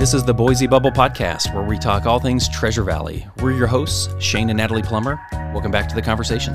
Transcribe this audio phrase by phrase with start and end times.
[0.00, 3.26] This is the Boise Bubble Podcast, where we talk all things Treasure Valley.
[3.42, 5.20] We're your hosts, Shane and Natalie Plummer.
[5.52, 6.54] Welcome back to the conversation.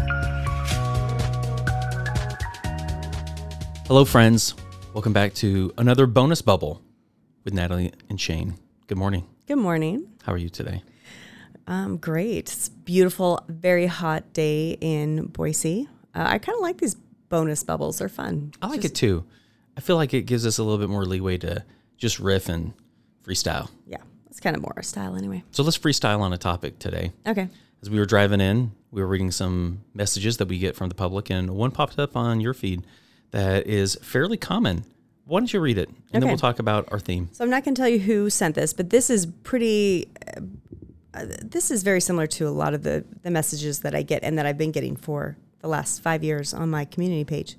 [3.85, 4.55] Hello, friends.
[4.95, 6.81] Welcome back to another bonus bubble
[7.43, 8.55] with Natalie and Shane.
[8.87, 9.27] Good morning.
[9.45, 10.07] Good morning.
[10.23, 10.81] How are you today?
[11.67, 12.49] Um, great.
[12.51, 15.87] It's a beautiful, very hot day in Boise.
[16.15, 16.95] Uh, I kind of like these
[17.29, 17.99] bonus bubbles.
[17.99, 18.53] They're fun.
[18.63, 19.23] I like it too.
[19.77, 21.63] I feel like it gives us a little bit more leeway to
[21.97, 22.73] just riff and
[23.25, 23.69] freestyle.
[23.87, 23.97] Yeah,
[24.29, 25.43] it's kind of more our style anyway.
[25.51, 27.11] So let's freestyle on a topic today.
[27.27, 27.49] Okay.
[27.81, 30.95] As we were driving in, we were reading some messages that we get from the
[30.95, 32.85] public, and one popped up on your feed
[33.31, 34.85] that is fairly common.
[35.25, 37.29] Why don't you read it, and then we'll talk about our theme.
[37.31, 40.11] So I'm not going to tell you who sent this, but this is pretty.
[41.13, 44.23] Uh, this is very similar to a lot of the the messages that I get
[44.23, 47.57] and that I've been getting for the last five years on my community page.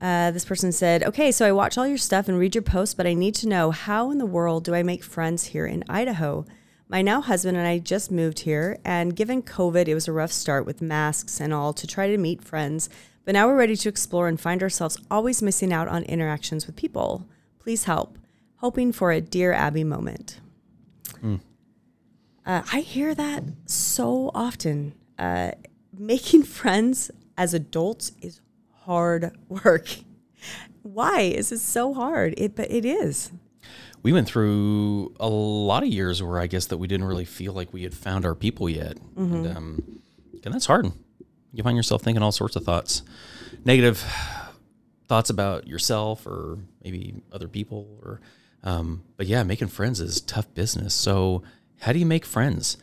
[0.00, 2.94] Uh, this person said, "Okay, so I watch all your stuff and read your posts,
[2.94, 5.84] but I need to know how in the world do I make friends here in
[5.88, 6.44] Idaho?
[6.88, 10.32] My now husband and I just moved here, and given COVID, it was a rough
[10.32, 12.88] start with masks and all to try to meet friends.
[13.24, 16.76] But now we're ready to explore and find ourselves always missing out on interactions with
[16.76, 17.26] people.
[17.58, 18.18] Please help.
[18.58, 20.38] Hoping for a Dear Abby moment.
[22.46, 24.94] Uh, I hear that so often.
[25.18, 25.52] Uh,
[25.98, 28.40] making friends as adults is
[28.86, 29.88] hard work.
[30.82, 32.34] Why is it so hard?
[32.38, 33.32] It, but it is.
[34.02, 37.52] We went through a lot of years where I guess that we didn't really feel
[37.52, 40.00] like we had found our people yet, and, um,
[40.44, 40.92] and that's hard.
[41.52, 43.02] You find yourself thinking all sorts of thoughts,
[43.64, 44.04] negative
[45.08, 48.20] thoughts about yourself or maybe other people, or
[48.62, 50.94] um, but yeah, making friends is tough business.
[50.94, 51.42] So
[51.80, 52.76] how do you make friends?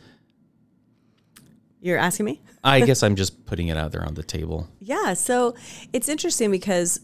[1.84, 2.40] You're asking me?
[2.64, 4.66] I guess I'm just putting it out there on the table.
[4.80, 5.54] Yeah, so
[5.92, 6.98] it's interesting because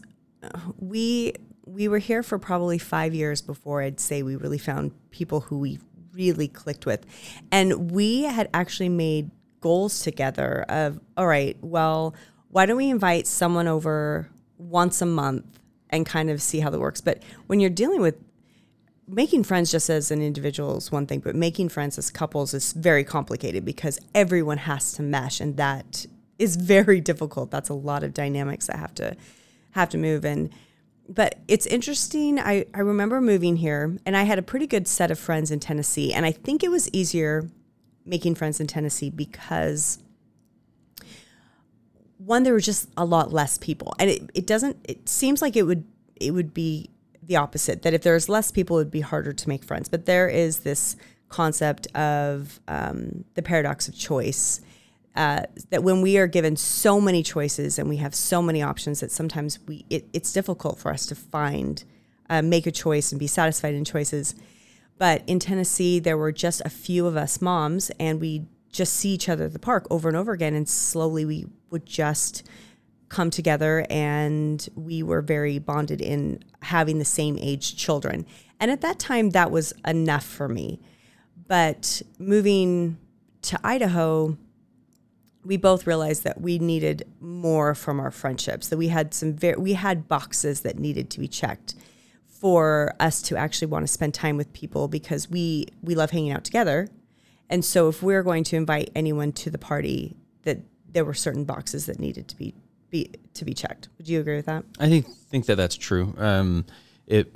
[0.79, 1.33] we
[1.67, 5.59] we were here for probably five years before I'd say we really found people who
[5.59, 5.77] we
[6.13, 7.05] really clicked with,
[7.51, 12.15] and we had actually made goals together of all right, well,
[12.49, 15.59] why don't we invite someone over once a month
[15.91, 17.01] and kind of see how that works?
[17.01, 18.15] But when you're dealing with
[19.07, 22.73] making friends just as an individual is one thing, but making friends as couples is
[22.73, 26.05] very complicated because everyone has to mesh, and that
[26.39, 27.51] is very difficult.
[27.51, 29.15] That's a lot of dynamics that have to
[29.71, 30.49] have to move and
[31.11, 32.39] but it's interesting.
[32.39, 35.59] I, I remember moving here and I had a pretty good set of friends in
[35.59, 36.13] Tennessee.
[36.13, 37.49] And I think it was easier
[38.05, 39.99] making friends in Tennessee because
[42.17, 43.93] one, there were just a lot less people.
[43.99, 45.83] And it, it doesn't it seems like it would
[46.15, 46.89] it would be
[47.23, 49.89] the opposite, that if there's less people, it would be harder to make friends.
[49.89, 50.95] But there is this
[51.29, 54.61] concept of um, the paradox of choice.
[55.15, 59.01] Uh, that when we are given so many choices and we have so many options
[59.01, 61.83] that sometimes we it, it's difficult for us to find
[62.29, 64.35] uh, make a choice and be satisfied in choices
[64.97, 69.09] but in tennessee there were just a few of us moms and we just see
[69.09, 72.47] each other at the park over and over again and slowly we would just
[73.11, 78.25] come together and we were very bonded in having the same age children.
[78.59, 80.79] And at that time that was enough for me.
[81.47, 82.97] But moving
[83.43, 84.37] to idaho
[85.43, 89.57] we both realized that we needed more from our friendships that we had some very
[89.57, 91.75] we had boxes that needed to be checked
[92.27, 96.31] for us to actually want to spend time with people because we we love hanging
[96.31, 96.87] out together.
[97.49, 101.43] And so if we're going to invite anyone to the party that there were certain
[101.43, 102.53] boxes that needed to be,
[102.91, 106.13] be to be checked would you agree with that I think think that that's true.
[106.17, 106.65] Um,
[107.07, 107.33] it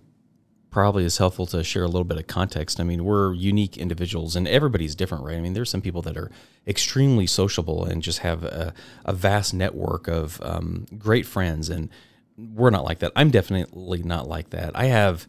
[0.69, 2.81] probably is helpful to share a little bit of context.
[2.81, 5.37] I mean, we're unique individuals, and everybody's different, right?
[5.37, 6.29] I mean, there's some people that are
[6.67, 8.73] extremely sociable and just have a,
[9.05, 11.89] a vast network of um, great friends, and
[12.37, 13.13] we're not like that.
[13.15, 14.71] I'm definitely not like that.
[14.75, 15.25] I have.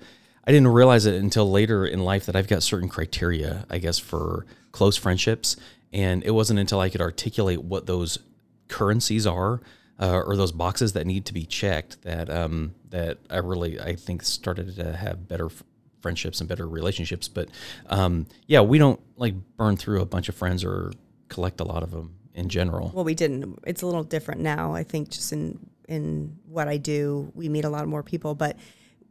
[0.49, 3.99] I didn't realize it until later in life that I've got certain criteria, I guess,
[3.99, 5.57] for close friendships.
[5.93, 8.21] And it wasn't until I could articulate what those
[8.69, 9.61] currencies are
[10.01, 13.95] uh, or those boxes that need to be checked that um, that I really I
[13.95, 15.63] think started to have better f-
[16.01, 17.29] friendships and better relationships.
[17.29, 17.49] But
[17.89, 20.93] um, yeah, we don't like burn through a bunch of friends or
[21.29, 22.93] collect a lot of them in general.
[22.95, 25.59] well we didn't it's a little different now i think just in
[25.89, 28.59] in what i do we meet a lot more people but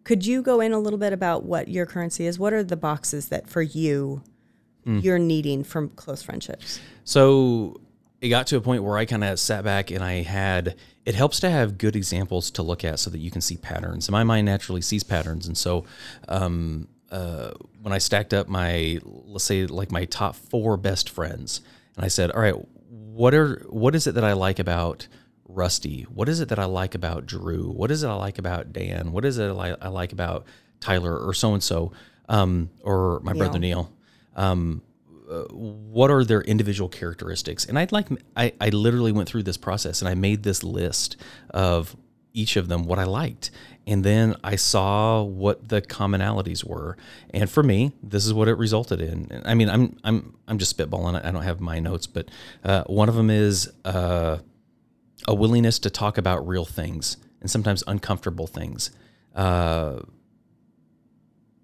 [0.04, 2.78] could you go in a little bit about what your currency is what are the
[2.78, 4.22] boxes that for you
[4.86, 6.80] you're needing from close friendships?
[7.06, 7.82] So
[8.22, 10.76] it got to a point where I kind of sat back and I had
[11.06, 14.08] it helps to have good examples to look at so that you can see patterns.
[14.08, 15.86] And my mind naturally sees patterns, and so
[16.28, 17.52] um, uh,
[17.82, 21.62] when I stacked up my let's say like my top four best friends,
[21.96, 22.56] and I said, all right,
[22.90, 25.08] what are what is it that I like about
[25.48, 26.04] Rusty?
[26.04, 27.70] What is it that I like about Drew?
[27.70, 29.12] What is it I like about Dan?
[29.12, 30.46] What is it I like about
[30.80, 31.92] Tyler or so and so,
[32.28, 33.92] or my brother Neil?
[34.36, 34.82] Um,
[35.30, 37.66] uh, what are their individual characteristics?
[37.66, 41.18] And I'd like I, I literally went through this process and I made this list
[41.50, 41.96] of
[42.34, 43.50] each of them what I liked.
[43.88, 46.98] And then I saw what the commonalities were.
[47.34, 49.42] And for me, this is what it resulted in.
[49.46, 51.24] I mean, I'm I'm I'm just spitballing.
[51.24, 52.30] I don't have my notes, but
[52.64, 54.40] uh, one of them is uh,
[55.28, 58.92] a willingness to talk about real things and sometimes uncomfortable things.
[59.36, 60.00] Uh,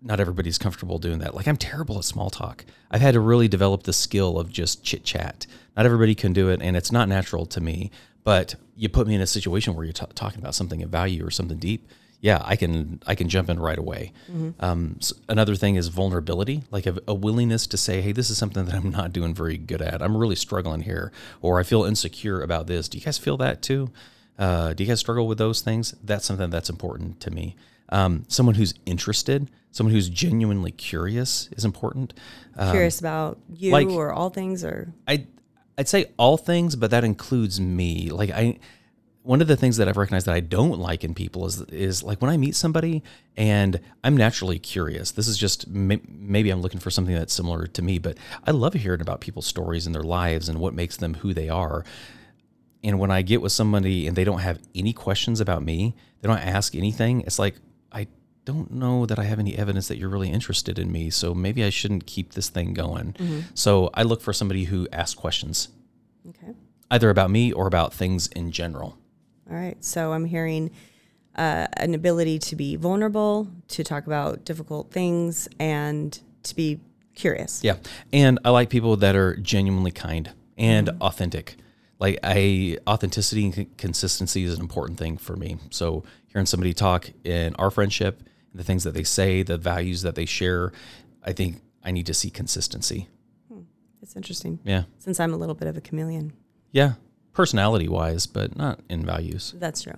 [0.02, 1.36] not everybody's comfortable doing that.
[1.36, 2.66] Like I'm terrible at small talk.
[2.90, 5.46] I've had to really develop the skill of just chit chat.
[5.78, 7.92] Not everybody can do it, and it's not natural to me.
[8.24, 11.26] But you put me in a situation where you're t- talking about something of value
[11.26, 11.88] or something deep.
[12.20, 14.14] Yeah, I can I can jump in right away.
[14.32, 14.64] Mm-hmm.
[14.64, 18.38] Um, so another thing is vulnerability, like a, a, willingness to say, "Hey, this is
[18.38, 20.04] something that I'm not doing very good at.
[20.04, 21.12] I'm really struggling here,
[21.42, 23.90] or I feel insecure about this." Do you guys feel that too?
[24.38, 25.96] Uh, do you guys struggle with those things?
[26.04, 27.56] That's something that's important to me.
[27.90, 32.14] Um, someone who's interested, someone who's genuinely curious is important.
[32.56, 35.26] Um, curious about you like, or all things, or I,
[35.78, 38.10] I'd say all things, but that includes me.
[38.10, 38.60] Like I,
[39.24, 42.04] one of the things that I've recognized that I don't like in people is is
[42.04, 43.04] like when I meet somebody
[43.38, 45.12] and I'm naturally curious.
[45.12, 48.74] This is just maybe I'm looking for something that's similar to me, but I love
[48.74, 51.86] hearing about people's stories and their lives and what makes them who they are.
[52.84, 56.28] And when I get with somebody and they don't have any questions about me, they
[56.28, 57.22] don't ask anything.
[57.22, 57.56] It's like
[58.52, 61.10] don't know that I have any evidence that you're really interested in me.
[61.10, 63.14] So maybe I shouldn't keep this thing going.
[63.14, 63.40] Mm-hmm.
[63.54, 65.70] So I look for somebody who asks questions.
[66.28, 66.54] Okay.
[66.90, 68.98] Either about me or about things in general.
[69.50, 69.84] All right.
[69.84, 70.72] So I'm hearing
[71.36, 76.80] uh, an ability to be vulnerable, to talk about difficult things, and to be
[77.16, 77.64] curious.
[77.64, 77.78] Yeah.
[78.12, 81.02] And I like people that are genuinely kind and mm-hmm.
[81.02, 81.56] authentic.
[82.00, 85.58] Like I authenticity and consistency is an important thing for me.
[85.70, 90.16] So hearing somebody talk in our friendship, the things that they say, the values that
[90.16, 90.72] they share,
[91.24, 93.08] I think I need to see consistency.
[93.52, 93.62] Hmm.
[94.02, 94.60] That's interesting.
[94.64, 94.84] Yeah.
[95.00, 96.34] Since I'm a little bit of a chameleon.
[96.72, 96.94] Yeah.
[97.34, 99.54] Personality wise, but not in values.
[99.58, 99.98] That's true.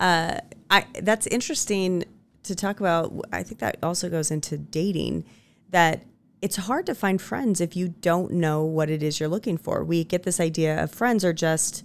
[0.00, 0.38] Uh,
[0.70, 2.04] I that's interesting
[2.42, 3.12] to talk about.
[3.32, 5.24] I think that also goes into dating
[5.70, 6.04] that
[6.42, 9.84] it's hard to find friends if you don't know what it is you're looking for.
[9.84, 11.84] We get this idea of friends are just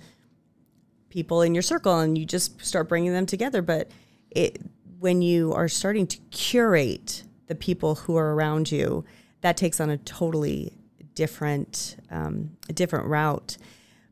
[1.09, 3.62] people in your circle and you just start bringing them together.
[3.62, 3.89] But
[4.31, 4.62] it,
[5.01, 9.03] when you are starting to curate the people who are around you,
[9.42, 10.71] that takes on a totally
[11.15, 13.57] different, um, a different route.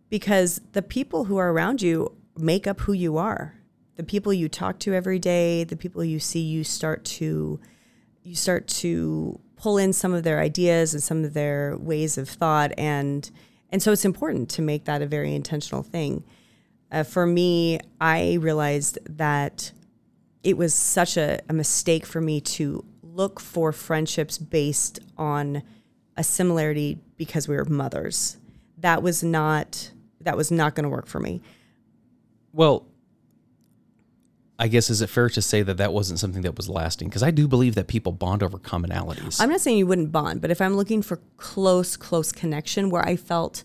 [0.10, 3.54] Because the people who are around you make up who you are.
[3.98, 7.60] The people you talk to every day, the people you see, you start to,
[8.24, 12.28] you start to pull in some of their ideas and some of their ways of
[12.28, 12.72] thought.
[12.80, 13.30] And
[13.72, 16.24] and so it's important to make that a very intentional thing.
[16.92, 19.72] Uh, for me, I realized that
[20.44, 25.64] it was such a, a mistake for me to look for friendships based on
[26.16, 28.38] a similarity because we were mothers.
[28.78, 29.92] That was not
[30.22, 31.42] that was not going to work for me.
[32.52, 32.86] Well,
[34.58, 37.08] I guess is it fair to say that that wasn't something that was lasting?
[37.08, 39.40] Because I do believe that people bond over commonalities.
[39.40, 43.06] I'm not saying you wouldn't bond, but if I'm looking for close, close connection where
[43.08, 43.64] I felt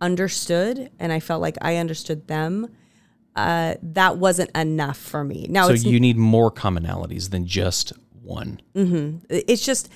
[0.00, 2.68] understood and I felt like I understood them,
[3.36, 5.46] uh, that wasn't enough for me.
[5.48, 8.60] Now, so you need more commonalities than just one.
[8.74, 9.18] Mm-hmm.
[9.28, 9.90] It's just,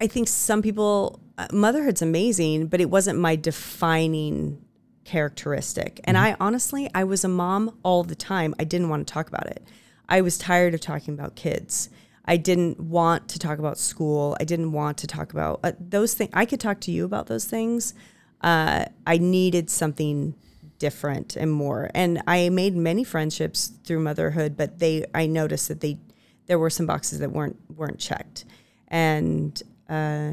[0.00, 4.64] I think some people, uh, motherhood's amazing, but it wasn't my defining
[5.04, 6.00] characteristic.
[6.04, 6.40] And mm-hmm.
[6.40, 8.54] I honestly, I was a mom all the time.
[8.58, 9.62] I didn't want to talk about it.
[10.08, 11.90] I was tired of talking about kids.
[12.24, 14.36] I didn't want to talk about school.
[14.40, 16.30] I didn't want to talk about uh, those things.
[16.32, 17.94] I could talk to you about those things,
[18.40, 20.34] uh, I needed something
[20.82, 21.88] different and more.
[21.94, 25.98] And I made many friendships through motherhood, but they I noticed that they
[26.46, 28.44] there were some boxes that weren't weren't checked,
[28.88, 30.32] and uh,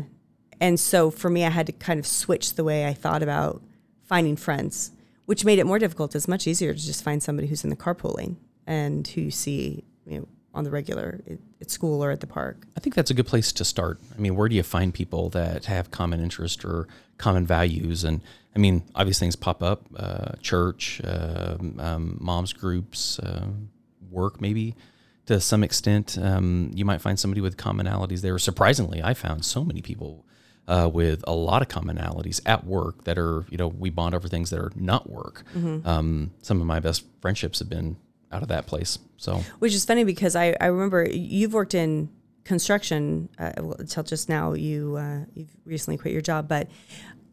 [0.60, 3.62] and so for me, I had to kind of switch the way I thought about
[4.06, 4.92] finding friends,
[5.28, 6.16] which made it more difficult.
[6.16, 9.84] It's much easier to just find somebody who's in the carpooling and who you see
[10.08, 11.22] you know on the regular
[11.62, 12.66] at school or at the park.
[12.76, 14.00] I think that's a good place to start.
[14.18, 16.88] I mean, where do you find people that have common interest or
[17.20, 18.04] common values?
[18.04, 18.22] And
[18.56, 23.46] I mean, obvious things pop up: uh, church, uh, um, moms groups, uh,
[24.10, 24.76] work, maybe
[25.28, 26.18] to some extent.
[26.20, 28.40] Um, you might find somebody with commonalities there.
[28.40, 30.26] Surprisingly, I found so many people
[30.68, 34.28] uh, with a lot of commonalities at work that are, you know, we bond over
[34.28, 35.44] things that are not work.
[35.56, 37.98] Um, some of my best friendships have been
[38.32, 39.00] out of that place.
[39.18, 42.10] So Which is funny because I, I remember you've worked in
[42.50, 44.54] construction uh, well, until just now.
[44.54, 46.68] You uh, you've recently quit your job, but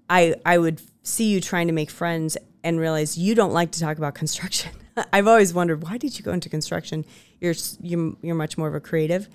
[0.08, 3.80] I I would see you trying to make friends and realize you don't like to
[3.80, 4.73] talk about construction.
[5.12, 7.04] I've always wondered why did you go into construction?
[7.40, 9.28] You're you're, you're much more of a creative.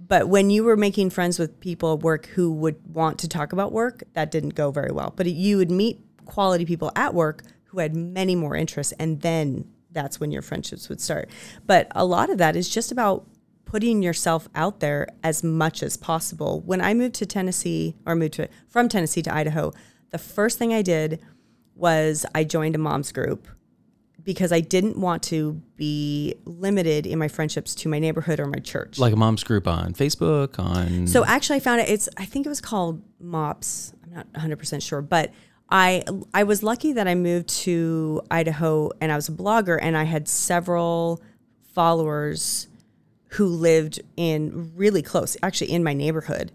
[0.00, 3.52] But when you were making friends with people at work who would want to talk
[3.52, 5.12] about work, that didn't go very well.
[5.14, 9.70] But you would meet quality people at work who had many more interests, and then
[9.92, 11.28] that's when your friendships would start.
[11.66, 13.26] But a lot of that is just about
[13.70, 16.60] putting yourself out there as much as possible.
[16.62, 19.72] When I moved to Tennessee, or moved to from Tennessee to Idaho,
[20.10, 21.20] the first thing I did
[21.76, 23.46] was I joined a mom's group
[24.24, 28.58] because I didn't want to be limited in my friendships to my neighborhood or my
[28.58, 28.98] church.
[28.98, 31.88] like a mom's group on Facebook, on So actually, I found it.
[31.88, 33.94] It's I think it was called MOPS.
[34.02, 35.30] I'm not 100 percent sure, but
[35.70, 36.02] I
[36.34, 40.02] I was lucky that I moved to Idaho and I was a blogger and I
[40.02, 41.22] had several
[41.72, 42.66] followers
[43.30, 46.52] who lived in really close, actually in my neighborhood.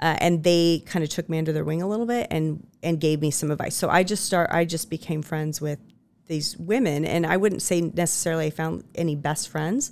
[0.00, 3.00] Uh, and they kind of took me under their wing a little bit and and
[3.00, 3.74] gave me some advice.
[3.74, 5.80] So I just start I just became friends with
[6.26, 9.90] these women and I wouldn't say necessarily I found any best friends,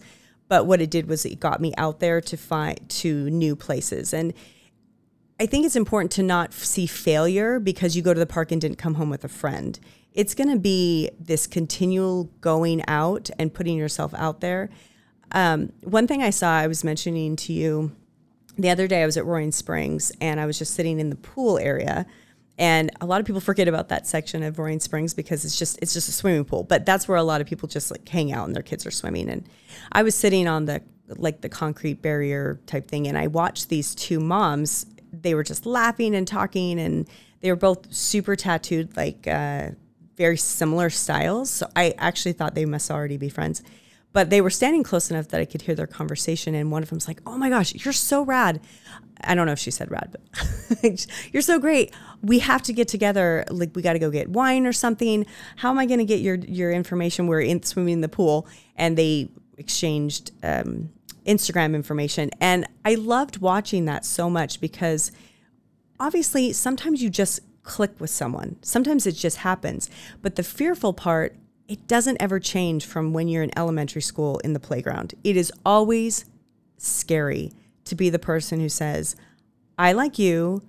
[0.48, 4.14] but what it did was it got me out there to find to new places
[4.14, 4.32] and
[5.38, 8.60] I think it's important to not see failure because you go to the park and
[8.60, 9.78] didn't come home with a friend.
[10.14, 14.70] It's going to be this continual going out and putting yourself out there.
[15.32, 17.92] Um, one thing I saw, I was mentioning to you
[18.58, 21.16] the other day, I was at Roaring Springs and I was just sitting in the
[21.16, 22.06] pool area.
[22.58, 25.78] And a lot of people forget about that section of Roaring Springs because it's just
[25.82, 26.64] it's just a swimming pool.
[26.64, 28.90] But that's where a lot of people just like hang out and their kids are
[28.90, 29.28] swimming.
[29.28, 29.46] And
[29.92, 33.94] I was sitting on the like the concrete barrier type thing, and I watched these
[33.94, 34.86] two moms.
[35.12, 37.06] They were just laughing and talking, and
[37.40, 39.72] they were both super tattooed, like uh,
[40.16, 41.50] very similar styles.
[41.50, 43.62] So I actually thought they must already be friends.
[44.16, 46.88] But they were standing close enough that I could hear their conversation, and one of
[46.88, 48.62] them's like, "Oh my gosh, you're so rad."
[49.20, 51.92] I don't know if she said rad, but you're so great.
[52.22, 53.44] We have to get together.
[53.50, 55.26] Like we got to go get wine or something.
[55.56, 57.26] How am I going to get your your information?
[57.26, 60.88] We're in swimming in the pool, and they exchanged um,
[61.26, 65.12] Instagram information, and I loved watching that so much because
[66.00, 68.56] obviously sometimes you just click with someone.
[68.62, 69.90] Sometimes it just happens.
[70.22, 71.36] But the fearful part,
[71.68, 75.14] it doesn't ever change from when you're in elementary school in the playground.
[75.24, 76.24] It is always
[76.78, 77.52] scary
[77.84, 79.16] to be the person who says,
[79.78, 80.62] I like you.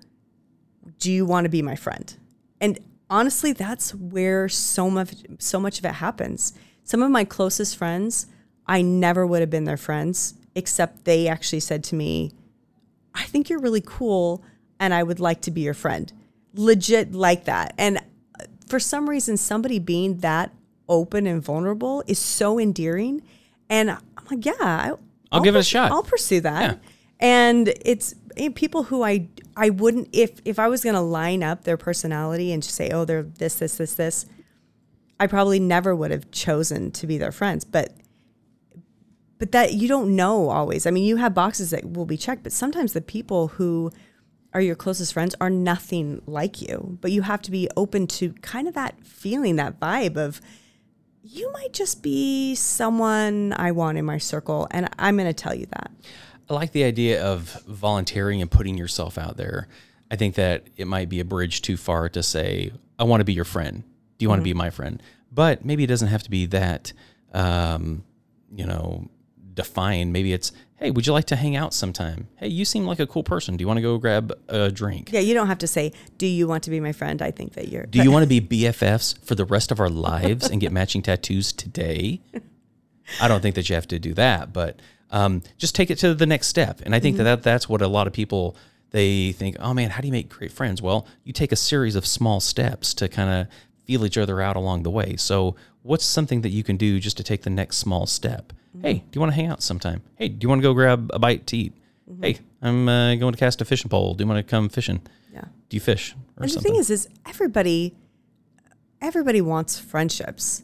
[0.99, 2.15] Do you want to be my friend?
[2.59, 6.53] And honestly, that's where so much so much of it happens.
[6.83, 8.27] Some of my closest friends,
[8.65, 12.31] I never would have been their friends, except they actually said to me,
[13.13, 14.43] I think you're really cool
[14.79, 16.11] and I would like to be your friend.
[16.53, 17.73] Legit like that.
[17.77, 20.51] And uh, for some reason, somebody being that
[20.89, 23.21] open and vulnerable is so endearing.
[23.69, 24.93] And I'm like, yeah, I,
[25.31, 25.91] I'll give it a shot.
[25.91, 26.61] I'll pursue that.
[26.61, 26.89] Yeah.
[27.19, 31.43] And it's eh, people who I I wouldn't if if I was going to line
[31.43, 34.25] up their personality and just say, oh, they're this this this this,
[35.19, 37.65] I probably never would have chosen to be their friends.
[37.65, 37.93] But
[39.39, 40.85] but that you don't know always.
[40.85, 43.91] I mean, you have boxes that will be checked, but sometimes the people who
[44.53, 46.97] are your closest friends are nothing like you.
[47.01, 50.41] But you have to be open to kind of that feeling, that vibe of
[51.29, 55.53] you might just be someone I want in my circle, and I'm going to tell
[55.53, 55.91] you that.
[56.49, 59.67] I like the idea of volunteering and putting yourself out there.
[60.09, 63.25] I think that it might be a bridge too far to say, I want to
[63.25, 63.83] be your friend.
[64.17, 65.03] Do you want to be my friend?
[65.31, 66.93] But maybe it doesn't have to be that,
[67.33, 68.05] um,
[68.55, 69.09] you know,
[69.53, 70.13] defined.
[70.13, 72.27] Maybe it's, hey, would you like to hang out sometime?
[72.37, 73.57] Hey, you seem like a cool person.
[73.57, 75.11] Do you want to go grab a drink?
[75.11, 77.53] Yeah, you don't have to say, "Do you want to be my friend?" I think
[77.53, 77.85] that you're.
[77.85, 81.01] Do you want to be BFFs for the rest of our lives and get matching
[81.01, 82.21] tattoos today?
[83.21, 84.81] I don't think that you have to do that, but
[85.11, 86.81] um, just take it to the next step.
[86.83, 88.55] And I think that, that that's what a lot of people
[88.91, 90.81] they think, oh man, how do you make great friends?
[90.81, 93.47] Well, you take a series of small steps to kind of
[93.85, 95.15] feel each other out along the way.
[95.17, 98.53] So, what's something that you can do just to take the next small step?
[98.81, 100.01] Hey, do you want to hang out sometime?
[100.15, 101.73] Hey, do you want to go grab a bite to eat?
[102.21, 104.13] Hey, I'm uh, going to cast a fishing pole.
[104.13, 105.01] Do you want to come fishing?
[105.33, 105.45] Yeah.
[105.69, 107.95] Do you fish or And the thing is, is everybody,
[109.01, 110.63] everybody wants friendships.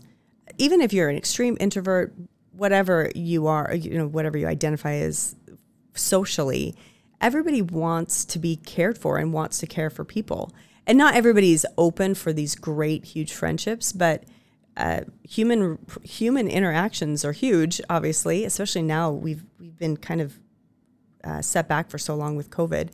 [0.58, 2.14] Even if you're an extreme introvert,
[2.54, 5.36] whatever you are, you know, whatever you identify as
[5.96, 6.76] socially,
[7.20, 10.52] everybody wants to be cared for and wants to care for people.
[10.86, 14.24] And not everybody's open for these great, huge friendships, but
[14.78, 17.80] uh, human human interactions are huge.
[17.90, 20.40] Obviously, especially now we've we've been kind of
[21.24, 22.90] uh, set back for so long with COVID.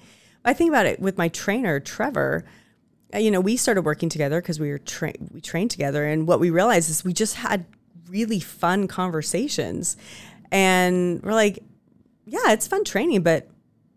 [0.46, 2.46] I think about it with my trainer, Trevor.
[3.14, 6.28] uh, You know, we started working together because we were tra- we trained together, and
[6.28, 7.66] what we realized is we just had
[8.10, 9.96] really fun conversations,
[10.52, 11.60] and we're like,
[12.26, 13.48] yeah, it's fun training, but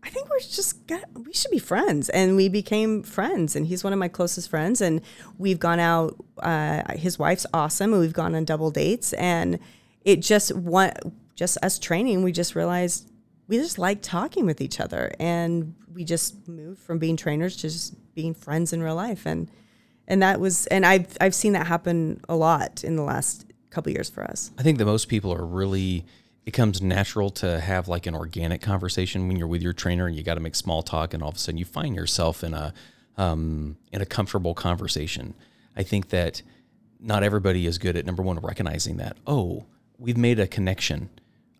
[0.04, 3.54] I think we're just got, we should be friends, and we became friends.
[3.54, 5.00] And he's one of my closest friends, and
[5.38, 6.16] we've gone out.
[6.38, 9.58] Uh, his wife's awesome, and we've gone on double dates, and
[10.04, 10.92] it just one
[11.36, 12.22] just us training.
[12.22, 13.10] We just realized
[13.48, 17.62] we just like talking with each other, and we just moved from being trainers to
[17.62, 19.48] just being friends in real life, and
[20.08, 23.92] and that was and I've I've seen that happen a lot in the last couple
[23.92, 24.50] years for us.
[24.58, 26.04] I think that most people are really
[26.44, 30.16] it comes natural to have like an organic conversation when you're with your trainer and
[30.16, 32.54] you got to make small talk and all of a sudden you find yourself in
[32.54, 32.74] a
[33.16, 35.34] um, in a comfortable conversation.
[35.76, 36.42] I think that
[36.98, 39.66] not everybody is good at number one recognizing that oh
[39.98, 41.10] we've made a connection.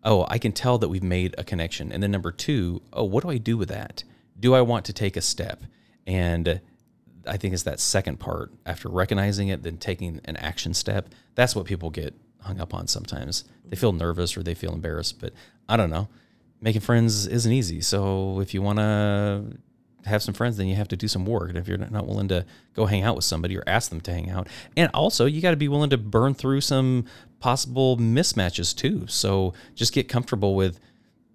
[0.03, 1.91] Oh, I can tell that we've made a connection.
[1.93, 4.03] And then number two, oh, what do I do with that?
[4.37, 5.63] Do I want to take a step?
[6.05, 6.59] And
[7.25, 11.07] I think it's that second part after recognizing it, then taking an action step.
[11.35, 13.45] That's what people get hung up on sometimes.
[13.65, 15.33] They feel nervous or they feel embarrassed, but
[15.67, 16.07] I don't know.
[16.61, 17.81] Making friends isn't easy.
[17.81, 19.45] So if you want to
[20.05, 21.49] have some friends, then you have to do some work.
[21.49, 24.13] And if you're not willing to go hang out with somebody or ask them to
[24.13, 27.05] hang out, and also you got to be willing to burn through some
[27.39, 29.05] possible mismatches too.
[29.07, 30.79] So just get comfortable with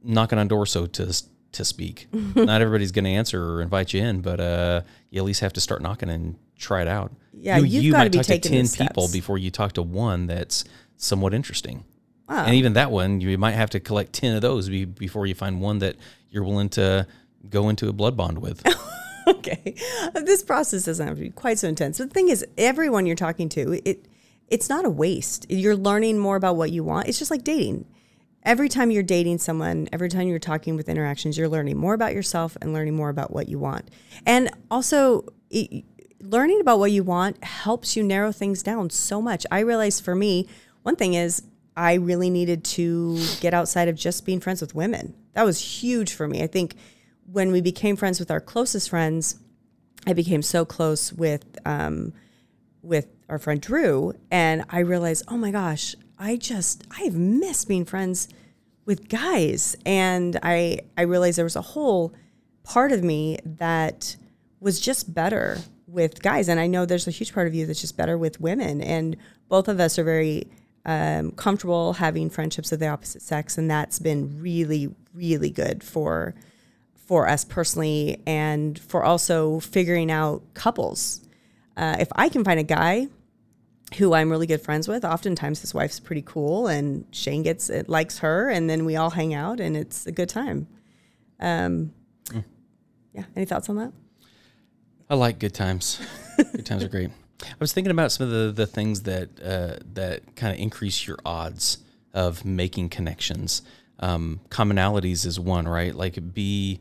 [0.02, 1.22] knocking on doors, so to
[1.52, 2.08] to speak.
[2.12, 5.52] not everybody's going to answer or invite you in, but uh, you at least have
[5.54, 7.12] to start knocking and try it out.
[7.32, 9.82] Yeah, you, you've you might be talk to ten the people before you talk to
[9.82, 10.64] one that's
[10.99, 11.85] somewhat interesting.
[12.28, 12.45] Wow.
[12.45, 15.35] And even that one, you might have to collect 10 of those be, before you
[15.35, 15.97] find one that
[16.28, 17.07] you're willing to
[17.49, 18.62] go into a blood bond with.
[19.26, 19.75] okay.
[20.12, 21.99] This process doesn't have to be quite so intense.
[21.99, 24.07] But the thing is everyone you're talking to it
[24.49, 25.45] it's not a waste.
[25.50, 27.07] You're learning more about what you want.
[27.07, 27.87] It's just like dating.
[28.43, 32.14] Every time you're dating someone every time you're talking with interactions you're learning more about
[32.14, 33.90] yourself and learning more about what you want.
[34.26, 35.85] And also it,
[36.21, 39.47] learning about what you want helps you narrow things down so much.
[39.50, 40.49] I realized for me
[40.88, 41.42] one thing is
[41.76, 45.14] i really needed to get outside of just being friends with women.
[45.34, 46.42] That was huge for me.
[46.42, 46.74] I think
[47.30, 49.38] when we became friends with our closest friends,
[50.06, 52.14] I became so close with um,
[52.82, 57.84] with our friend Drew, and I realized, oh my gosh, I just I've missed being
[57.84, 58.28] friends
[58.86, 62.14] with guys, and I I realized there was a whole
[62.64, 64.16] part of me that
[64.58, 67.82] was just better with guys, and I know there's a huge part of you that's
[67.82, 70.48] just better with women, and both of us are very
[70.84, 76.34] um, comfortable having friendships of the opposite sex, and that's been really really good for
[76.95, 81.23] for us personally and for also figuring out couples.
[81.76, 83.08] Uh, if I can find a guy
[83.97, 87.88] who I'm really good friends with, oftentimes his wife's pretty cool and Shane gets it
[87.88, 90.69] likes her and then we all hang out and it's a good time.
[91.41, 91.93] Um,
[93.14, 93.25] Yeah.
[93.34, 93.93] Any thoughts on that?
[95.08, 95.99] I like good times.
[96.36, 97.10] good times are great.
[97.42, 101.06] I was thinking about some of the, the things that uh, that kind of increase
[101.06, 101.78] your odds
[102.12, 103.62] of making connections.
[104.00, 105.94] Um, commonalities is one, right?
[105.94, 106.80] Like be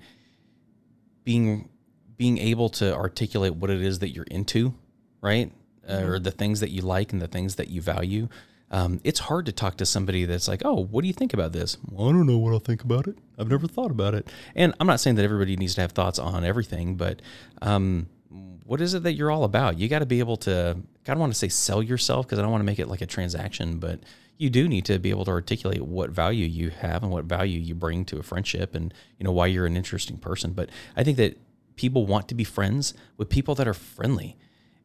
[1.23, 1.69] being
[2.15, 4.73] being able to articulate what it is that you're into,
[5.21, 5.51] right?
[5.87, 8.27] Uh, or the things that you like and the things that you value.
[8.69, 11.53] Um, it's hard to talk to somebody that's like, "Oh, what do you think about
[11.53, 13.17] this?" Well, I don't know what I'll think about it.
[13.37, 14.27] I've never thought about it.
[14.55, 17.21] And I'm not saying that everybody needs to have thoughts on everything, but
[17.61, 19.77] um, what is it that you're all about?
[19.79, 20.77] You got to be able to.
[21.07, 23.01] I don't want to say sell yourself because I don't want to make it like
[23.01, 24.01] a transaction, but
[24.37, 27.59] you do need to be able to articulate what value you have and what value
[27.59, 30.51] you bring to a friendship, and you know why you're an interesting person.
[30.51, 31.37] But I think that
[31.75, 34.35] people want to be friends with people that are friendly.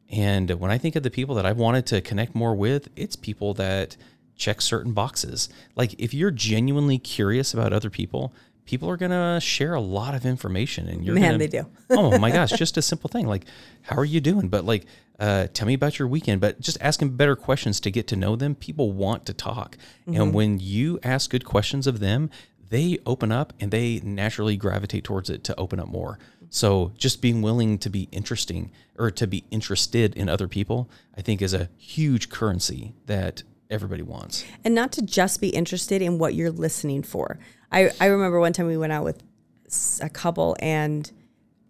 [0.09, 3.15] And when I think of the people that I've wanted to connect more with, it's
[3.15, 3.97] people that
[4.35, 5.49] check certain boxes.
[5.75, 8.33] Like if you're genuinely curious about other people,
[8.65, 11.67] people are gonna share a lot of information, and you're Man, gonna, they do.
[11.91, 13.45] oh my gosh, just a simple thing like,
[13.81, 14.47] how are you doing?
[14.49, 14.85] But like,
[15.19, 16.41] uh, tell me about your weekend.
[16.41, 18.55] But just asking better questions to get to know them.
[18.55, 22.29] People want to talk, and when you ask good questions of them,
[22.69, 26.17] they open up and they naturally gravitate towards it to open up more.
[26.49, 31.21] So just being willing to be interesting or to be interested in other people, I
[31.21, 34.45] think is a huge currency that everybody wants.
[34.63, 37.39] and not to just be interested in what you're listening for.
[37.73, 39.21] I, I remember one time we went out with
[40.01, 41.11] a couple and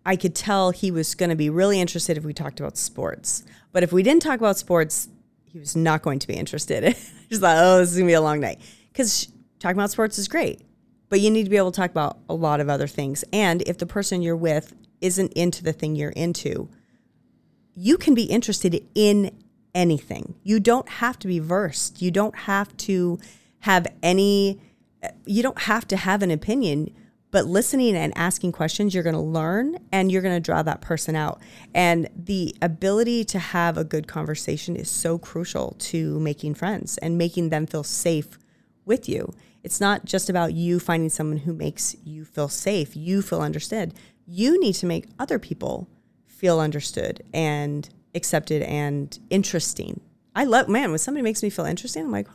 [0.06, 3.44] I could tell he was going to be really interested if we talked about sports.
[3.72, 5.08] But if we didn't talk about sports,
[5.46, 6.84] he was not going to be interested.
[7.30, 8.60] Just thought, oh, this is going to be a long night.
[8.92, 10.62] Because talking about sports is great,
[11.10, 13.24] but you need to be able to talk about a lot of other things.
[13.32, 16.70] And if the person you're with isn't into the thing you're into,
[17.76, 19.32] you can be interested in
[19.74, 20.36] anything.
[20.44, 22.02] You don't have to be versed.
[22.02, 23.20] You don't have to
[23.60, 24.62] have any,
[25.26, 26.94] you don't have to have an opinion.
[27.34, 30.82] but listening and asking questions, you're going to learn and you're going to draw that
[30.82, 31.42] person out.
[31.74, 37.18] And the ability to have a good conversation is so crucial to making friends and
[37.18, 38.38] making them feel safe
[38.86, 39.34] with you.
[39.64, 43.96] It's not just about you finding someone who makes you feel safe, you feel understood.
[44.28, 45.90] You need to make other people
[46.28, 50.02] feel understood and accepted and interesting.
[50.36, 52.28] I love, man, when somebody makes me feel interesting, I'm like,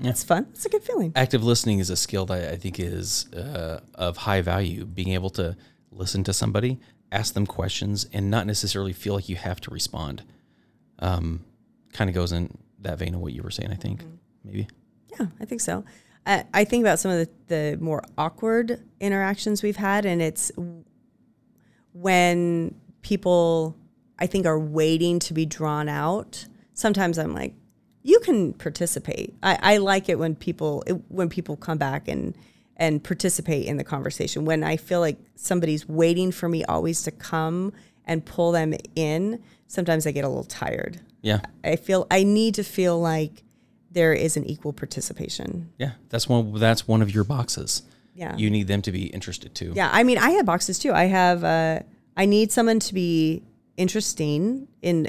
[0.00, 0.46] oh, that's fun.
[0.50, 1.12] That's a good feeling.
[1.16, 4.84] Active listening is a skill that I think is uh, of high value.
[4.84, 5.56] Being able to
[5.90, 6.80] listen to somebody,
[7.12, 10.22] ask them questions, and not necessarily feel like you have to respond.
[10.98, 11.44] Um,
[11.92, 13.70] kind of goes in that vein of what you were saying.
[13.70, 14.14] I think Mm-hmm.
[14.44, 14.68] maybe.
[15.18, 15.84] Yeah, I think so.
[16.26, 17.28] I, I think about some of the,
[17.72, 20.50] the more awkward interactions we've had, and it's
[21.92, 23.76] when people,
[24.18, 26.46] I think, are waiting to be drawn out.
[26.74, 27.54] Sometimes I'm like,
[28.04, 29.34] you can participate.
[29.42, 32.36] I, I like it when people it, when people come back and
[32.76, 34.44] and participate in the conversation.
[34.44, 37.72] When I feel like somebody's waiting for me always to come
[38.04, 41.00] and pull them in, sometimes I get a little tired.
[41.22, 43.42] Yeah, I feel I need to feel like
[43.90, 45.70] there is an equal participation.
[45.78, 45.92] yeah.
[46.10, 46.52] That's one.
[46.54, 47.82] That's one of your boxes.
[48.14, 48.36] Yeah.
[48.36, 49.72] You need them to be interested too.
[49.74, 50.92] Yeah, I mean, I have boxes too.
[50.92, 51.42] I have.
[51.42, 51.80] Uh,
[52.16, 53.42] I need someone to be
[53.78, 55.08] interesting in.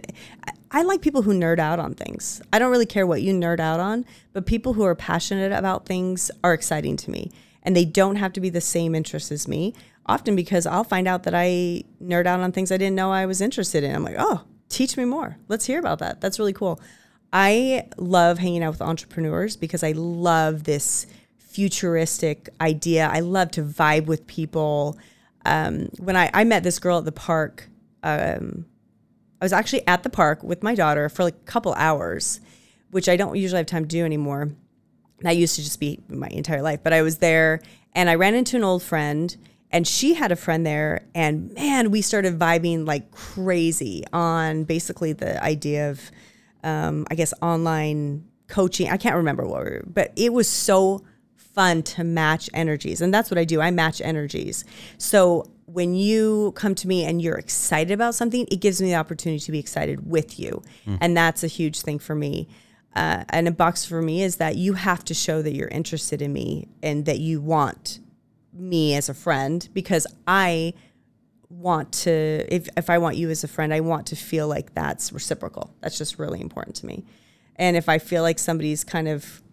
[0.75, 2.41] I- like people who nerd out on things.
[2.51, 5.85] I don't really care what you nerd out on, but people who are passionate about
[5.85, 7.31] things are exciting to me,
[7.63, 9.73] and they don't have to be the same interests as me.
[10.05, 13.25] Often because I'll find out that I nerd out on things I didn't know I
[13.25, 13.95] was interested in.
[13.95, 15.38] I'm like, oh, teach me more.
[15.47, 16.21] Let's hear about that.
[16.21, 16.79] That's really cool.
[17.33, 21.07] I love hanging out with entrepreneurs because I love this
[21.38, 23.09] futuristic idea.
[23.11, 24.97] I love to vibe with people.
[25.45, 27.69] Um, when I, I met this girl at the park,
[28.03, 28.65] um,
[29.41, 32.39] I was actually at the park with my daughter for like a couple hours,
[32.91, 34.52] which I don't usually have time to do anymore.
[35.21, 36.82] That used to just be my entire life.
[36.84, 37.62] But I was there
[37.93, 39.36] and I ran into an old friend
[39.71, 41.06] and she had a friend there.
[41.13, 46.12] And man, we started vibing like crazy on basically the idea of,
[46.63, 48.89] um, I guess, online coaching.
[48.89, 51.04] I can't remember what we were, but it was so
[51.36, 53.02] fun to match energies.
[53.02, 53.62] And that's what I do.
[53.62, 54.65] I match energies.
[54.98, 58.95] So when you come to me and you're excited about something, it gives me the
[58.95, 60.63] opportunity to be excited with you.
[61.01, 62.47] And that's a huge thing for me.
[62.95, 66.21] Uh, and a box for me is that you have to show that you're interested
[66.21, 67.99] in me and that you want
[68.53, 70.75] me as a friend because I
[71.49, 74.73] want to if if I want you as a friend, I want to feel like
[74.73, 75.75] that's reciprocal.
[75.81, 77.03] That's just really important to me.
[77.57, 79.43] And if I feel like somebody's kind of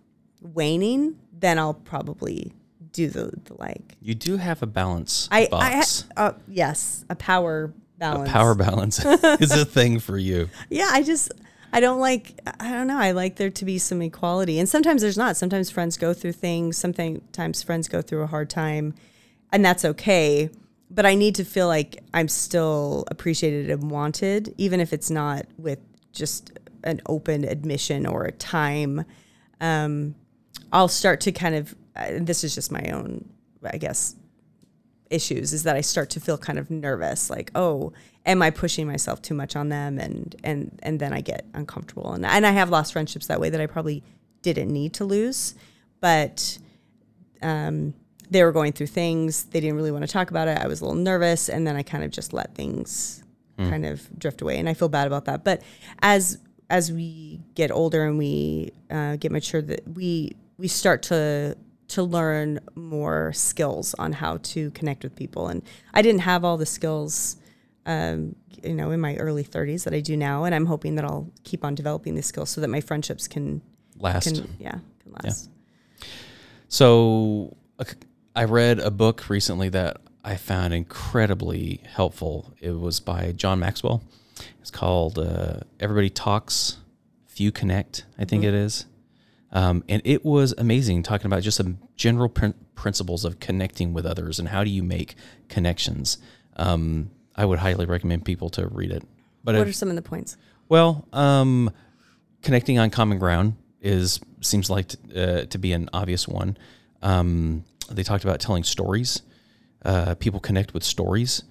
[0.41, 2.53] waning, then I'll probably
[2.93, 3.97] do the, the like.
[4.01, 8.29] You do have a balance I, I ha- uh, yes, a power balance.
[8.29, 10.49] A power balance is a thing for you.
[10.71, 11.33] Yeah, I just
[11.73, 12.99] I don't like I don't know.
[12.99, 14.59] I like there to be some equality.
[14.59, 15.37] And sometimes there's not.
[15.37, 18.95] Sometimes friends go through things, sometimes friends go through a hard time,
[19.53, 20.51] and that's okay.
[20.91, 25.47] But I need to feel like I'm still appreciated and wanted, even if it's not
[25.57, 25.79] with
[26.13, 26.53] just
[26.85, 29.05] an open admission or a time.
[29.61, 30.17] Um,
[30.73, 33.29] I'll start to kind of this is just my own,
[33.65, 34.17] I guess,
[35.11, 37.93] issues is that I start to feel kind of nervous, like, oh,
[38.25, 39.99] am I pushing myself too much on them?
[39.99, 42.13] And and and then I get uncomfortable.
[42.13, 44.03] And and I have lost friendships that way that I probably
[44.43, 45.55] didn't need to lose,
[46.01, 46.59] but
[47.43, 47.95] um,
[48.31, 49.45] they were going through things.
[49.45, 50.59] They didn't really want to talk about it.
[50.59, 53.23] I was a little nervous, and then I kind of just let things
[53.59, 55.45] kind of drift away, and I feel bad about that.
[55.45, 55.63] But
[56.01, 56.39] as
[56.71, 61.57] as we get older and we uh, get mature, that we we start to
[61.93, 65.49] to learn more skills on how to connect with people.
[65.49, 67.37] And I didn't have all the skills,
[67.85, 70.45] um, you know, in my early 30s that I do now.
[70.45, 73.61] And I'm hoping that I'll keep on developing these skills so that my friendships can
[73.99, 74.25] Last.
[74.25, 75.51] can yeah can last.
[76.69, 77.85] So uh,
[78.35, 82.55] I read a book recently that I found incredibly helpful.
[82.59, 84.03] It was by John Maxwell.
[84.63, 86.79] It's called uh, Everybody Talks,
[87.27, 88.87] Few Connect, I think it is.
[89.53, 94.07] Um, and it was amazing talking about just some general prin- principles of connecting with
[94.07, 95.15] others and how do you make
[95.49, 96.19] connections.
[96.57, 99.03] Um, I would highly recommend people to read it.
[99.45, 100.37] But What if- are some of the points?
[100.69, 101.71] well, um,
[102.43, 106.57] connecting on common ground is seems like t- uh, to be an obvious one.
[107.03, 109.23] Um, they talked about telling stories.
[109.85, 111.43] Uh, people connect with stories,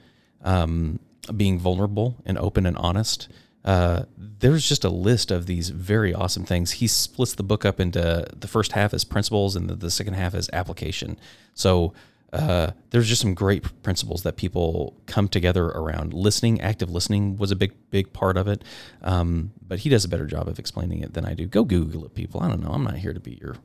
[0.44, 1.00] um,
[1.36, 3.28] being vulnerable and open and honest.
[3.64, 6.72] Uh, there's just a list of these very awesome things.
[6.72, 10.16] He splits the book up into the first half as principles and the, the second
[10.16, 11.18] half as application.
[11.54, 11.94] So
[12.34, 16.14] uh, there's just some great principles that people come together around.
[16.14, 18.64] Listening, active listening was a big, big part of it.
[19.04, 21.46] Um, but he does a better job of explaining it than I do.
[21.46, 22.42] Go Google it, people.
[22.42, 22.72] I don't know.
[22.72, 23.58] I'm not here to be your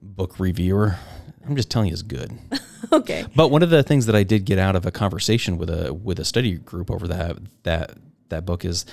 [0.00, 0.96] book reviewer.
[1.46, 2.32] I'm just telling you, it's good.
[2.92, 3.24] Okay.
[3.34, 5.92] But one of the things that I did get out of a conversation with a
[5.92, 7.92] with a study group over that that
[8.28, 8.84] that book is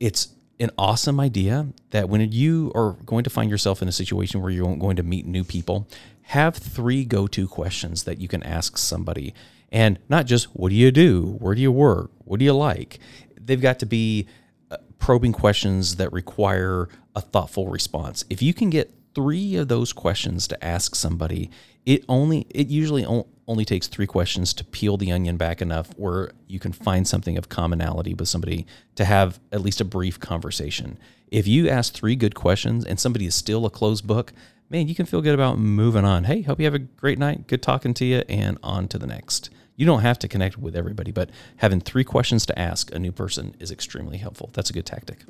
[0.00, 4.42] it's an awesome idea that when you are going to find yourself in a situation
[4.42, 5.86] where you're going to meet new people,
[6.22, 9.34] have three go-to questions that you can ask somebody.
[9.72, 11.36] And not just what do you do?
[11.38, 12.10] Where do you work?
[12.24, 12.98] What do you like?
[13.40, 14.26] They've got to be
[14.70, 18.24] uh, probing questions that require a thoughtful response.
[18.28, 21.50] If you can get three of those questions to ask somebody,
[21.86, 23.04] it only it usually
[23.50, 27.36] only takes three questions to peel the onion back enough where you can find something
[27.36, 28.64] of commonality with somebody
[28.94, 30.98] to have at least a brief conversation.
[31.28, 34.32] If you ask three good questions and somebody is still a closed book,
[34.68, 36.24] man, you can feel good about moving on.
[36.24, 37.48] Hey, hope you have a great night.
[37.48, 39.50] Good talking to you and on to the next.
[39.80, 43.12] You don't have to connect with everybody, but having three questions to ask a new
[43.12, 44.50] person is extremely helpful.
[44.52, 45.20] That's a good tactic.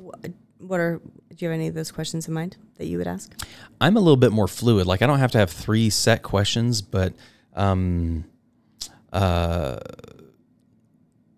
[0.57, 3.31] What are, do you have any of those questions in mind that you would ask?
[3.79, 4.87] I'm a little bit more fluid.
[4.87, 7.13] Like I don't have to have three set questions, but
[7.53, 8.25] um,
[9.13, 9.79] uh,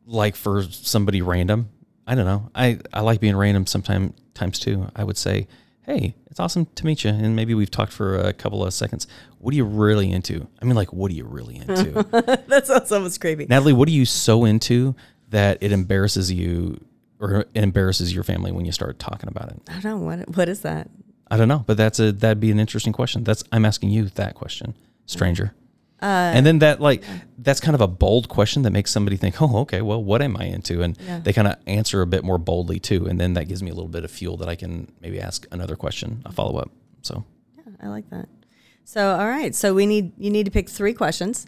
[0.08, 1.70] like for somebody random,
[2.08, 2.50] I don't know.
[2.56, 4.88] I, I like being random sometimes times too.
[4.96, 5.48] I would say,
[5.86, 9.08] hey, it's awesome to meet you, and maybe we've talked for a couple of seconds.
[9.40, 10.48] What are you really into?
[10.62, 12.04] I mean, like, what are you really into?
[12.48, 13.46] that sounds almost creepy.
[13.46, 14.96] Natalie, what are you so into
[15.30, 16.84] that it embarrasses you
[17.20, 19.62] or it embarrasses your family when you start talking about it?
[19.68, 20.90] I don't know what what is that.
[21.30, 23.24] I don't know, but that's a that'd be an interesting question.
[23.24, 25.54] That's I'm asking you that question, stranger.
[26.04, 27.04] And then that like
[27.38, 30.36] that's kind of a bold question that makes somebody think, oh, okay, well, what am
[30.38, 30.82] I into?
[30.82, 31.20] And Yeah.
[31.20, 33.74] they kind of answer a bit more boldly too, and then that gives me a
[33.74, 36.72] little bit of fuel that I can maybe ask another question, a follow up.
[37.02, 37.24] So
[37.58, 38.28] Yeah, I like that.
[38.86, 39.56] So, all right.
[39.56, 41.48] So we need you need to pick three questions,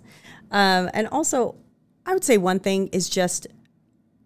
[0.51, 1.55] um, and also,
[2.05, 3.47] I would say one thing is just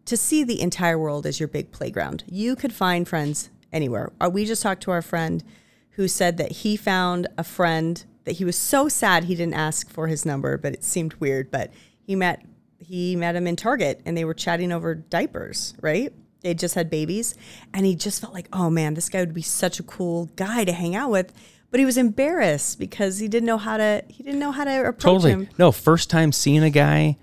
[0.06, 2.24] to see the entire world as your big playground.
[2.28, 4.12] You could find friends anywhere.
[4.20, 5.44] Uh, We just talked to our friend
[5.92, 9.90] who said that he found a friend that he was so sad he didn't ask
[9.90, 11.52] for his number, but it seemed weird.
[11.52, 12.46] But he met
[12.78, 16.14] he met him in Target and they were chatting over diapers, right?
[16.42, 17.36] They just had babies,
[17.74, 20.64] and he just felt like, oh man, this guy would be such a cool guy
[20.64, 21.34] to hang out with.
[21.70, 24.88] But he was embarrassed because he didn't know how to he didn't know how to
[24.88, 25.50] approach him totally him.
[25.58, 27.18] no first time seeing a guy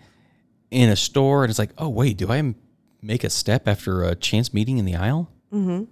[0.70, 2.54] in a store, and it's like, oh wait, do I
[3.02, 5.30] make a step after a chance meeting in the aisle?
[5.52, 5.85] Mm-hmm.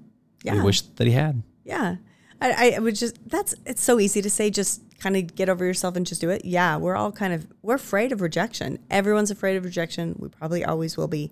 [0.43, 0.61] Yeah.
[0.61, 1.43] I wish that he had.
[1.65, 1.97] Yeah.
[2.41, 5.65] I, I would just, that's, it's so easy to say, just kind of get over
[5.65, 6.45] yourself and just do it.
[6.45, 6.77] Yeah.
[6.77, 8.79] We're all kind of, we're afraid of rejection.
[8.91, 10.17] Everyone's afraid of rejection.
[10.19, 11.31] We probably always will be.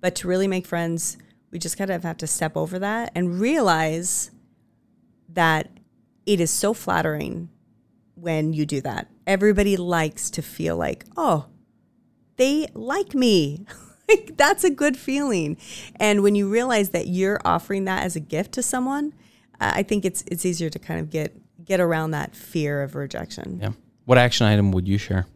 [0.00, 1.16] But to really make friends,
[1.50, 4.30] we just kind of have to step over that and realize
[5.28, 5.70] that
[6.26, 7.48] it is so flattering
[8.14, 9.08] when you do that.
[9.26, 11.46] Everybody likes to feel like, oh,
[12.36, 13.66] they like me.
[14.08, 15.56] like that's a good feeling.
[15.96, 19.14] And when you realize that you're offering that as a gift to someone,
[19.60, 23.60] I think it's it's easier to kind of get get around that fear of rejection.
[23.60, 23.72] Yeah.
[24.04, 25.26] What action item would you share,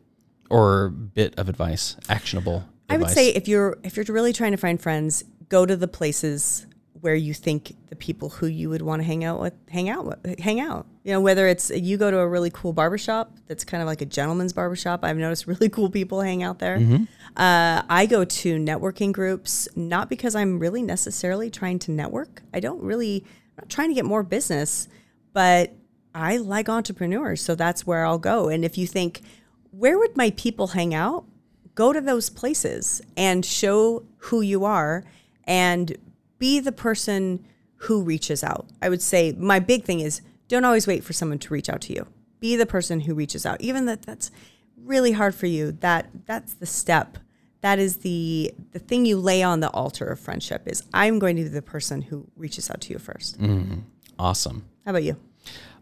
[0.51, 2.65] or bit of advice, actionable?
[2.91, 5.89] I would say if you're if you're really trying to find friends, go to the
[5.89, 6.67] places
[7.01, 10.05] where you think the people who you would want to hang out with hang out
[10.05, 10.87] with hang out.
[11.05, 14.01] You know, whether it's you go to a really cool barbershop that's kind of like
[14.01, 15.05] a gentleman's barbershop.
[15.05, 16.77] I've noticed really cool people hang out there.
[17.37, 22.43] Uh, I go to networking groups not because I'm really necessarily trying to network.
[22.53, 23.25] I don't really
[23.68, 24.88] trying to get more business,
[25.33, 25.73] but
[26.14, 28.49] I like entrepreneurs, so that's where I'll go.
[28.49, 29.21] And if you think,
[29.71, 31.25] where would my people hang out?
[31.75, 35.05] Go to those places and show who you are
[35.44, 35.97] and
[36.38, 37.44] be the person
[37.83, 38.66] who reaches out.
[38.83, 41.83] I would say my big thing is don't always wait for someone to reach out
[41.83, 42.07] to you.
[42.40, 43.61] Be the person who reaches out.
[43.61, 44.31] Even that that's
[44.77, 45.73] really hard for you.
[45.73, 47.18] That that's the step.
[47.61, 51.37] That is the the thing you lay on the altar of friendship is I'm going
[51.37, 53.38] to be the person who reaches out to you first.
[54.18, 54.64] awesome.
[54.85, 55.16] How about you?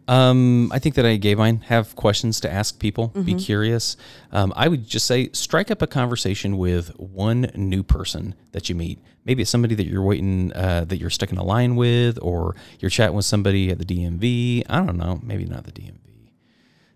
[0.08, 1.62] Um, I think that I gave mine.
[1.66, 3.08] Have questions to ask people.
[3.08, 3.38] Be Mm-hmm.
[3.38, 3.96] curious.
[4.30, 8.76] Um, I would just say strike up a conversation with one new person that you
[8.76, 9.00] meet.
[9.24, 12.54] Maybe it's somebody that you're waiting, uh, that you're stuck in a line with, or
[12.78, 14.62] you're chatting with somebody at the DMV.
[14.68, 15.18] I don't know.
[15.24, 15.98] Maybe not the DMV.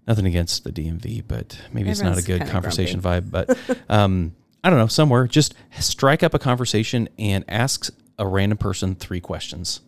[0.07, 3.31] Nothing against the DMV, but maybe it's not a good conversation vibe.
[3.33, 4.87] But um, I don't know.
[4.87, 9.81] Somewhere, just strike up a conversation and ask a random person three questions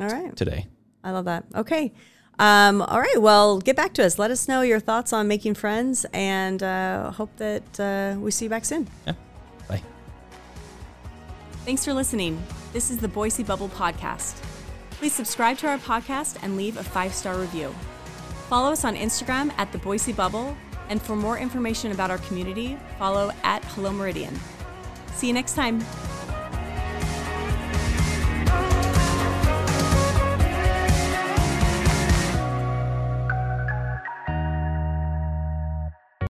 [0.00, 0.36] All right.
[0.36, 0.66] today.
[1.02, 1.44] I love that.
[1.54, 1.92] Okay.
[2.38, 3.20] Um, all right.
[3.20, 4.18] Well, get back to us.
[4.18, 8.44] Let us know your thoughts on making friends and uh, hope that uh, we see
[8.44, 8.86] you back soon.
[9.06, 9.14] Yeah.
[9.68, 9.82] Bye.
[11.64, 12.40] Thanks for listening.
[12.72, 14.40] This is the Boise Bubble Podcast.
[14.90, 17.74] Please subscribe to our podcast and leave a five star review.
[18.48, 20.56] Follow us on Instagram at the Boise Bubble,
[20.88, 24.38] and for more information about our community, follow at Hello Meridian.
[25.14, 25.80] See you next time.